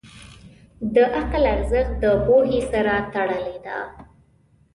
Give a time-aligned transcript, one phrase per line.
[0.95, 3.77] د عقل ارزښت د پوهې سره تړلی دی.